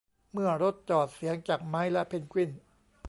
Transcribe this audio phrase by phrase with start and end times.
[0.33, 2.51] เมื่อรถจอด เสียงจากไมค์และเพนกวิน